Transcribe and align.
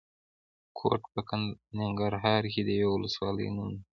کوټ 0.77 1.01
په 1.13 1.21
ننګرهار 1.77 2.43
کې 2.53 2.61
د 2.65 2.69
یوې 2.81 2.91
ولسوالۍ 2.95 3.47
نوم 3.55 3.67
دی. 3.75 3.81